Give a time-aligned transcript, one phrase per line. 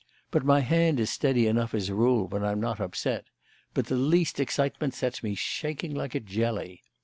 [0.31, 3.25] But my hand is steady enough as a rule, when I'm not upset,
[3.75, 6.81] but the least excitement sets me shaking like a jelly.